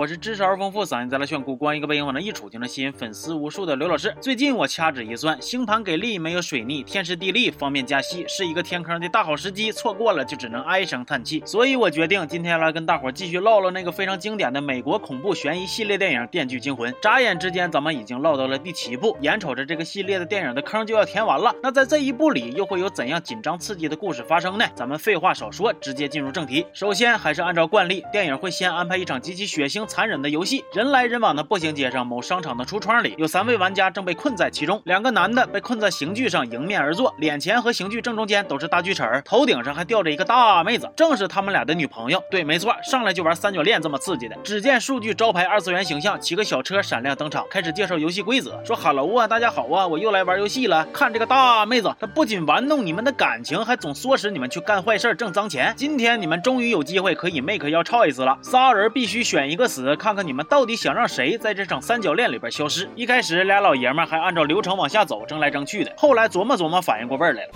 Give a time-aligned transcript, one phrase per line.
[0.00, 4.16] 我是知识而丰富、嗓音再来炫酷、光一个背影往那一杵就能吸引粉丝无数的刘老师。
[4.18, 11.42] 最近我掐指一算，星盘给力，没有水逆，天时地利方便加戏，是一个天坑的大好时机，错过了就只能唉声叹气。
[11.44, 16.90] 所以我决定今天来跟大伙继续唠唠那个非常经典的美国恐怖悬疑系列电影《电锯惊魂》。
[17.02, 21.54] 眨眼之间，咱们已经唠到了第七部，眼瞅着这个系列的电影的坑就要填完了。
[21.62, 24.64] 那在这一部里，又会有怎样紧张刺激的故事发生呢？
[24.74, 26.64] 咱们废话少说，直接进入正题。
[26.72, 30.64] 首先，还是按照惯例，电影会先安排一场极其血腥残忍的游戏。
[30.72, 34.80] 人来人往的步行街上，某商场的橱窗里，有三位玩家正被困在其中。
[34.84, 42.22] 两个男的被困在刑具上迎面而坐，脸前和刑具正中间都是大锯齿儿，头顶上还吊着一个大妹子，正是他们俩的女朋友。
[42.30, 44.36] 对，没错，上来就玩三角恋这么刺激的。
[44.44, 50.86] 只见数据招牌二次元形象骑个小车闪亮登场，开始介绍游戏规则，说哈喽啊，大家好啊，我又来玩游戏了。
[50.92, 55.74] 看这个大妹子，她不仅玩弄你们的感情，还总唆使你们去干坏事挣脏钱。
[55.76, 62.88] 今天你们终于有机会可以 make 要 choice 了，仨人必须选一个死，看看你们到底想让谁在这场三角恋里边消失。
[62.94, 67.50] 一开始俩老爷们还按照流程往下走，争来争去的，后来琢磨琢磨，反应过味儿来了。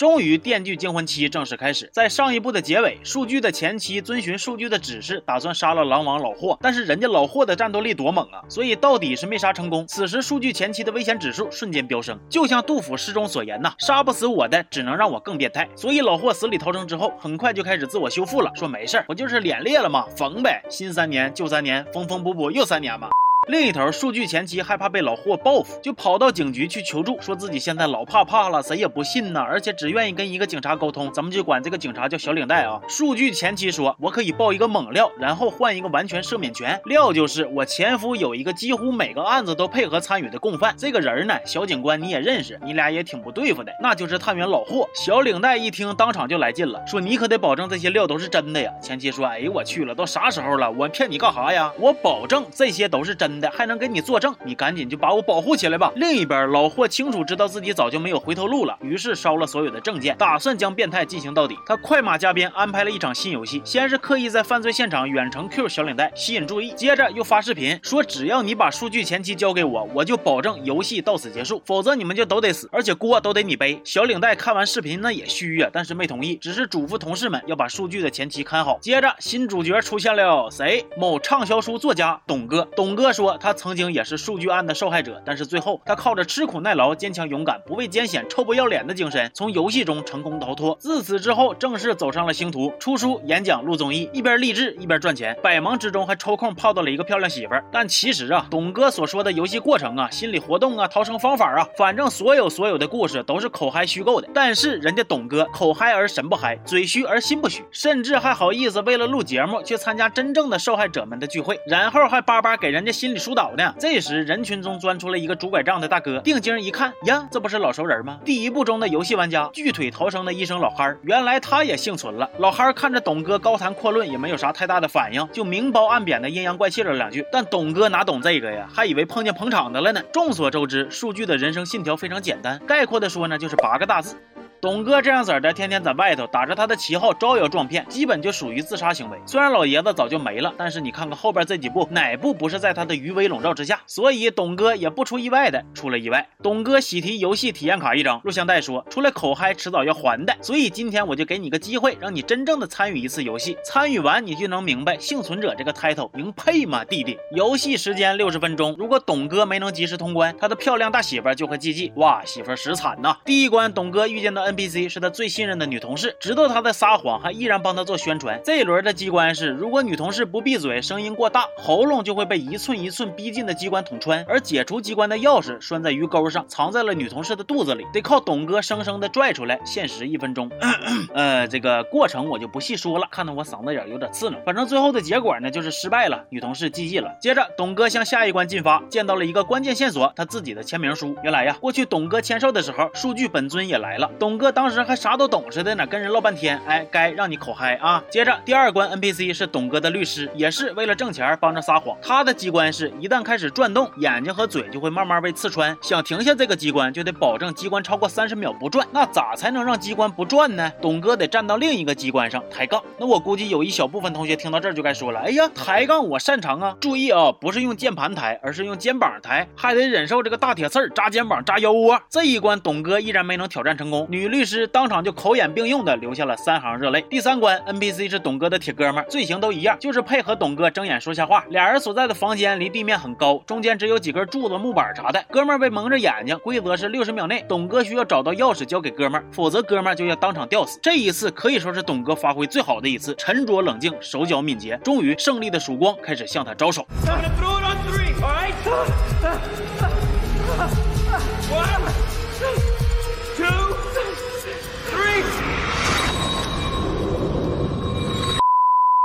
[0.00, 1.90] 终于，《电锯惊魂七》正式开始。
[1.92, 6.58] 在上一部的结尾，数据的前妻遵循数据的指示，打算杀了狼王老霍。
[6.62, 9.86] 但是人家老霍的战斗力多猛啊，所以到底是没杀成功。
[9.86, 20.62] 此时，数据前妻的危险指数瞬间飙升，就像杜甫诗中所言呐：“杀不死我的，只能让我更变态。”所以老霍死里逃生之后，很快就开始自我修复了，说没事儿我就是脸裂了嘛，缝呗。
[20.70, 23.10] 新三年旧三年，缝缝补补又三年嘛。
[23.50, 32.80] 另一头，数据前妻害怕被老霍报复，就跑到警局去求助，说自己现在老怕怕了，谁也不信呢，而且只愿意跟一个警察沟通，咱们就管这个警察叫小领带啊。
[32.88, 36.80] 数据前妻说：“我可以报一个猛料，然后换一个完全赦免权。
[36.84, 51.72] 料就是我前夫有一个几乎每个案子都配合参与的共犯，这个人呢，小警官你也认识，你俩也挺不对付的，那就是探员老霍。”小领带一听，当场就来劲了，说：“你可得保证这些料都是真的呀。”前妻说：“哎呦我去了，都啥时候了，我骗你干啥呀？
[51.80, 55.92] 我保证这些都是真。”的的还能给你作证，你赶紧就把我保护起来吧。
[55.96, 61.56] 另一边，老霍清楚知道自己早就没有回头路了，于是烧了所有的证件，打算将变态进行到底。
[61.66, 73.80] 他快马加鞭安排了一场新游戏，先是刻意在犯罪现场远程 Q 小领带，吸引注意，接着又发视频说，只要你把数据前期交给我，我就保证游戏到此结束，否则你们就都得死，而且锅都得你背。
[73.84, 78.78] 小领带看完视频那也虚呀，但是没同意，只是嘱咐同事们要把数据的前期看好。
[78.80, 80.84] 接着新主角出现了，谁？
[80.96, 82.66] 某畅销书作家董哥。
[82.76, 83.29] 董哥说。
[83.38, 90.76] 他曾经也是数据案的受害者，但是最后他靠着吃苦耐劳、坚强勇敢、不畏艰险、臭不要脸的精神，从游戏中成功逃脱。
[90.80, 97.64] 自此之后，正式走上了星途，出书、演讲、录综艺，一边励志一边赚钱，百忙之中还抽空泡到了一个漂亮媳妇儿。
[97.70, 104.28] 但其实啊，董哥所说的游戏过程啊、心理活动啊、逃生方法啊，反正所有所有的故事都是口嗨虚构的。
[104.34, 113.20] 但是人家董哥口嗨而神不嗨，嘴虚而心不虚，甚至还好意思为了录节目去参加真正的受害者们的聚会，然后还巴巴给人家心心理。
[113.20, 113.74] 疏导呢？
[113.78, 118.18] 这时人群中钻出了一个拄拐杖的大哥，定睛一看，呀，这不是老熟人吗？
[118.24, 122.28] 第一部中的游戏玩家，锯腿逃生的医生老憨，原来他也幸存了。
[122.38, 127.24] 老憨看着董哥高谈阔论，也没有啥太大的反应，就明褒暗贬的阴阳怪气了两句。
[127.30, 128.66] 但董哥哪懂这个呀？
[128.72, 130.00] 还以为碰见捧场的了呢。
[130.12, 134.16] 众所周知，数据的人生信条非常简单，概括的说呢，就是八个大字。
[134.60, 139.18] 董哥这样子的，天天在外头打着他的旗号招摇撞骗，基本就属于自杀行为。
[139.24, 143.80] 虽然老爷子早就没了，但是你看看后边这几部，哪部不是在他的余威笼罩之下？
[143.86, 146.28] 所以董哥也不出意外的出了意外。
[146.42, 150.36] 董哥喜提游戏体验卡一张，录像带说出来口嗨，迟早要还的。
[150.42, 157.16] 所以今天我就给你个机会，让你真正的参与一次游戏，参与完你就能明白幸存者这个 title 应配吗，弟弟？
[157.34, 163.16] 游戏时间六十分钟，如果董哥没能及时通关，他的漂亮大媳妇就会记记，哇，媳妇实惨呐。
[163.24, 168.40] 第一关，董哥遇见的 NPC 是他最信任的女同事，知道他在撒谎，还依然帮他做宣传。
[168.44, 174.24] 这一轮的机关是，如果女同事不闭嘴，声音过大，喉咙就会被一寸一寸逼近的机关捅穿。
[174.28, 179.60] 而解除机关的钥匙拴在鱼钩上，藏在了女同事的肚子里，得靠董哥生生的拽出来。
[179.64, 180.50] 限时一分钟。
[181.14, 184.38] 呃，这个过程我就不细说了，看得我嗓子眼有点刺挠。
[184.44, 187.14] 反正最后的结果呢，就是失败了，女同事记忆了。
[187.20, 191.14] 接着，董哥向下一关进发，见到了一个关键线索，他自己的签名书。
[191.22, 194.10] 原来呀，过去董哥签售的时候，数据本尊也来了。
[194.18, 194.50] 董哥。
[194.50, 198.02] 当时还啥都懂似的呢，跟人唠半天，哎，该让你口嗨啊。
[198.10, 201.96] 接着第二关 NPC 是董哥的律师，也是为了挣钱帮着撒谎。
[202.02, 205.76] 他的机关是一旦开始转动，眼睛和嘴就会慢慢被刺穿。
[205.82, 208.84] 想停下这个机关，就得保证机关超过三十秒不转。
[208.90, 210.72] 那咋才能让机关不转呢？
[210.82, 212.82] 董哥得站到另一个机关上抬杠。
[212.98, 216.76] 那我估计有一小部分同学听到这儿就该说了，哎呀，抬杠我擅长啊！
[216.80, 222.00] 注意啊，不是用键盘抬，而是用肩膀抬，还得忍受这个大铁刺扎肩膀、扎腰窝。
[222.08, 227.04] 这一关董哥依然没能挑战成功，女律师当场就口眼并用的留下了三行热泪。
[227.10, 231.44] 第三关 NPC 是董哥的铁哥们，罪行都一样，就是配合董哥睁眼说瞎话。
[231.50, 235.22] 俩人所在的房间离地面很高，中间只有几根柱子、木板啥的。
[235.30, 240.78] 哥们被蒙着眼睛，规则是六十秒内，董哥需要找到钥匙交给哥们，否则哥们就要当场吊死。
[240.80, 246.86] 这一次可以说是董哥发挥最好的一次，沉着冷静，手脚敏捷，终于胜利的曙光开始向他招手。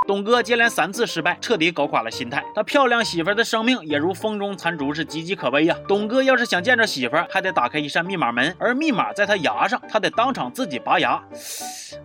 [0.07, 2.43] 董哥接连三次失败，彻底搞垮了心态。
[2.53, 5.75] 他漂亮媳妇的生命也如风中残烛，是岌岌可危呀。
[5.87, 11.19] 董哥要是想见着媳妇，还得打开一扇密码门，而密码在他牙上，他得当场自己拔牙。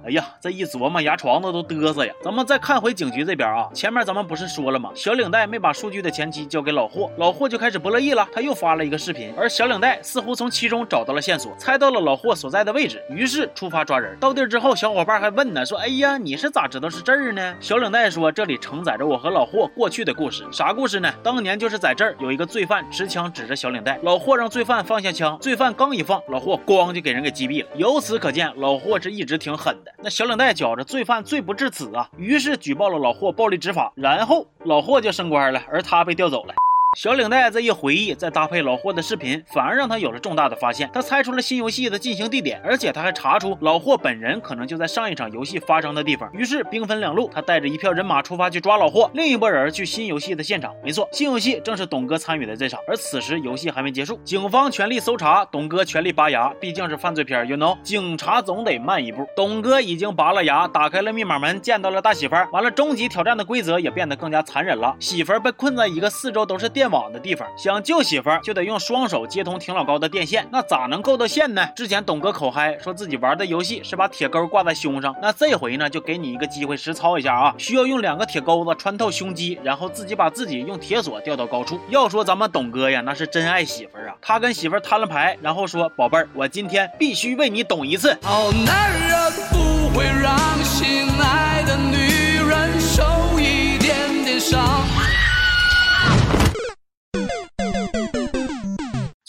[0.07, 2.15] 哎呀，这一琢磨，牙床子都嘚瑟呀。
[2.25, 4.91] 咱们再看回警局这边啊，前面咱们不是说了吗？
[4.95, 14.17] 小领带没把数据的前妻交给老霍，老霍就开始不乐意了，他又发了一个视频，而小领带似乎从其中找到了线索，猜到了老霍所在的位置，于是出发抓人。
[14.19, 21.13] 到地儿之后，小伙伴还问呢，说：“哎呀，你是咋知道是这儿呢？”小领带说：“这里承载着我和老霍过去的故事，啥故事呢？
[21.23, 27.69] 当年就是在这儿有一个罪犯持枪指着小领带，老霍让罪犯放下枪，罪犯刚一放，老霍咣就给人给击毙了。
[27.75, 29.93] 由此可见，老霍是一直挺狠的。
[30.03, 36.55] 那小领带觉着罪犯罪不至此啊，于是举报了老霍暴力执法，然后老霍就升官了，而他被调走了。
[36.99, 40.91] 小领带这一回忆，再搭配老霍的视频，反而让他有了重大的发现。
[40.93, 46.29] 他猜出了新游戏的进行地点，而且他还查出老霍本人可能就在上一场游戏发生的地方。
[46.33, 50.75] 于是兵分两路，他带着一票人马出发去抓老霍，另一拨人去新游戏的现场。
[50.83, 52.81] 没错，新游戏正是董哥参与的这场。
[52.89, 56.53] 而此时游戏还没结束，警方全力搜查，董哥全力拔牙。
[56.61, 59.25] 毕竟是犯罪片，you know，警察总得慢一步。
[59.37, 62.49] 董哥已经拔了牙，打开了密码门，见到了大媳妇儿。
[62.51, 64.97] 完了，终极挑战的规则也变得更加残忍了。
[64.99, 66.80] 媳妇儿被困在一个四周都是电。
[66.81, 71.69] 电网的地方，想救媳妇儿就得用双手接通挺老高的电线，那咋能够到线呢？
[71.77, 77.55] 之前董哥口嗨说自己玩的游戏是把铁钩挂在胸上，那这回呢就给你一个机会实操一下啊！
[77.59, 81.79] 需要用两个铁钩子穿透胸肌，然后自己把自己用铁锁吊到高处。
[81.91, 84.17] 要说咱们董哥呀，那是真爱媳妇儿啊！
[84.23, 90.35] 他跟媳妇儿摊了牌，然后说：“宝贝儿，我今天必须为你懂一次。”好男人不会让
[90.65, 91.10] 心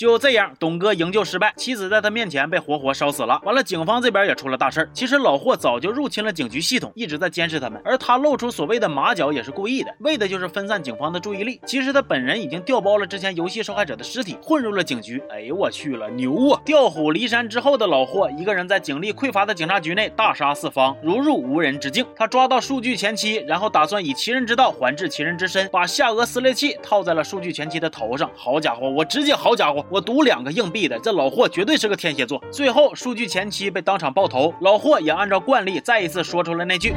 [0.02, 3.40] 就这样，董哥营救失败，妻子在他面前被活活烧死了。
[3.44, 4.90] 完了，警方这边也出了大事儿。
[4.92, 7.80] 其实老霍早就入侵了警局系统，一直在监视他们。
[7.86, 11.62] 而他露出所谓的马脚也是故意的，为的就是分散警方的注意力。
[11.68, 15.22] 其实他本人已经调包了之前游戏受害者的尸体，混入了警局。
[15.30, 16.60] 哎呦我去了，牛啊！
[16.66, 22.04] 调虎离山之后的老霍，一个人在警力匮乏的警察局内大杀四方，如入无人之境。
[22.16, 28.28] 他抓到数据前妻，然后打算以其人之道还治其人之身，把下颚撕裂器套在了数据前妻的头上。
[28.36, 29.86] 好家伙，我直接好家伙！
[29.92, 32.42] 我赌两个硬币的，这老霍绝对是个天蝎座。
[32.50, 36.94] 最后，数据前期被当场爆头，老霍也按照惯例再一次说出了那句。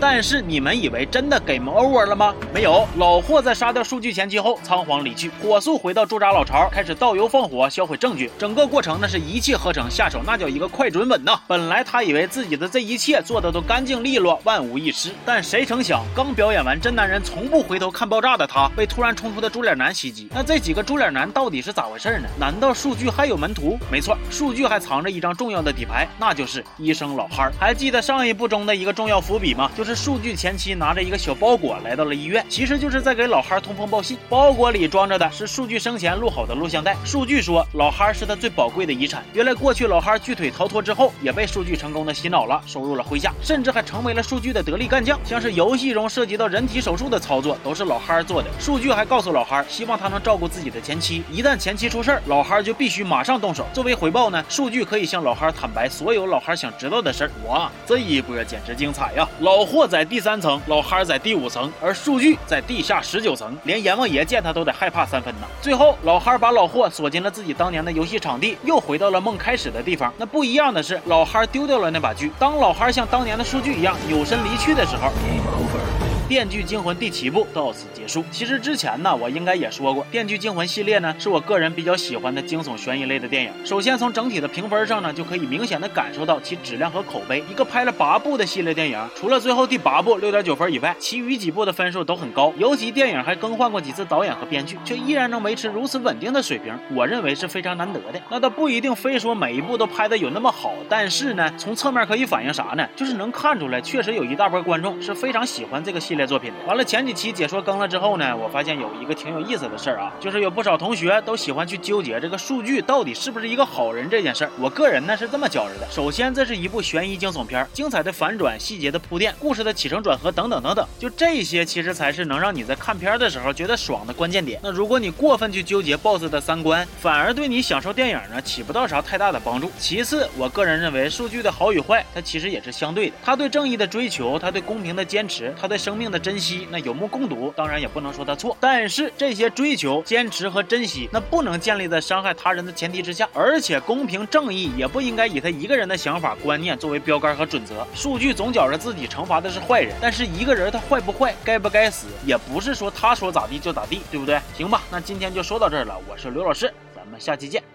[0.00, 2.34] 但是你们以为真的 game over 了吗？
[2.52, 8.30] 没有，老霍在杀掉数据前期后仓皇离去，火速回到驻扎老巢，开始倒油放火销毁证据。
[8.38, 11.40] 整个过程那是一气呵成，下手那叫一个快准稳呐。
[11.46, 20.28] 本来他以为自己的这一切做的都干净利落，万无一失，但谁成想，刚表演完真男人从不回头看爆炸的他，被突然冲出的猪脸男袭击。
[20.34, 22.28] 那这几个猪脸男到底是咋回事呢？
[22.38, 23.78] 难道数据还有门徒？
[23.90, 27.50] 没错，数据还藏着一张重要的底牌，那就是医生老哈。
[27.58, 29.70] 还记得上一部中的一个重要伏笔吗？
[29.74, 29.93] 就是。
[29.94, 34.18] 数据前妻拿着一个小包裹来到了医院，其实就是在给老哈通风报信。
[34.28, 36.96] 包裹里装着的是数据生前录好的录像带。
[37.04, 39.22] 数据说老哈是他最宝贵的遗产。
[39.32, 45.18] 原来过去老哈锯腿逃脱之后，也被数据成功的洗脑了，收入了麾下，甚至还成为了数据的得力干将。
[45.24, 48.48] 像是游戏中涉及到人体手术的操作，都是老哈做的。
[48.58, 53.66] 数据还告诉老哈，希望他能照顾自己的前妻，一旦前妻出事儿，老哈就必须马上动手。
[53.72, 57.30] 作为回报呢，数据可以向老哈坦白所有老哈想知道的事儿。
[57.46, 59.28] 哇，这一波简直精彩呀！
[59.40, 59.84] 老霍。
[59.94, 65.46] 在第三层，老哈在第五层，而数据在地下十九层，连阎王爷见他都得害怕三分呢。
[65.60, 70.12] 最后，老哈把老霍锁进了自己当年的游戏场地，又回到了梦开始的地方。
[70.16, 72.32] 那不一样的是，老哈丢掉了那把锯。
[72.38, 75.08] 当老哈像当年的数据一样扭身离去的时候。
[76.26, 78.24] 《电锯惊魂》第七部到此结束。
[78.30, 83.52] 其实之前呢，我应该也说过，《电锯惊魂》系列呢是我个人比较喜欢的惊悚悬疑类的电影。
[83.62, 87.44] 首先从整体的评分上呢，就可以明显的感受到其质量和口碑。
[87.50, 92.50] 一个拍了八部的系列电影，除了最后第八部六点九分以外，其余几部的分数都很高。
[92.56, 98.20] 尤其电影还更换过几次导演和编剧，却依然能维持如此稳定的水平，我认为是非常难得的。
[98.30, 102.88] 那倒不一定非说每一部都拍的有那么好，但是呢，从侧面可以反映啥呢？
[102.96, 106.52] 就是能看出来，确实有一大波观众是非常喜欢这个系系列作品。
[106.64, 114.50] 完了，前几期解说更了之后呢，我发现有一个挺有意思的事儿啊，就是有不少同学都喜欢去纠结这个数据到底是不是一个好人这件事儿。
[114.60, 124.60] 我个人呢是这么觉着的：首先，这是一部悬疑惊悚片，精彩的反转、细节的铺垫、故事的起承转合等等等等，就这些其实才是能让你在看片的时候觉得爽的关键点。
[124.62, 129.68] 那如果你过分去纠结 BOSS 的三观，反而对你享受电影呢起不到啥太大的帮助。
[129.80, 133.16] 其次，我个人认为数据的好与坏，它其实也是相对的。
[133.24, 137.50] 他对正义的追求，他对公平的坚持，他对生命命的珍惜，那有目共睹。
[137.56, 143.26] 当然也不能说他错，但是这些追求、坚持和珍惜，那不能建立在伤害他人的前提之下。
[143.32, 147.86] 而且公平正义也不应该以他一个人的想法观念作为标杆和准则。
[147.94, 154.38] 数据总觉着自己惩罚的是坏人，但是一个人他坏不坏，该不该死，也不是说他说咋地就咋地，对不对？
[154.54, 155.98] 行吧，那今天就说到这儿了。
[156.06, 157.73] 我是刘老师，咱们下期见。